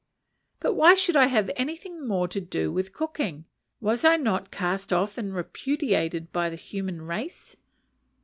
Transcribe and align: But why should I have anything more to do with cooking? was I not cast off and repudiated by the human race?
But 0.59 0.73
why 0.73 0.95
should 0.95 1.15
I 1.15 1.27
have 1.27 1.51
anything 1.55 2.07
more 2.07 2.27
to 2.29 2.41
do 2.41 2.71
with 2.71 2.91
cooking? 2.91 3.45
was 3.79 4.03
I 4.03 4.17
not 4.17 4.49
cast 4.49 4.91
off 4.91 5.15
and 5.15 5.31
repudiated 5.31 6.31
by 6.31 6.49
the 6.49 6.55
human 6.55 7.03
race? 7.03 7.55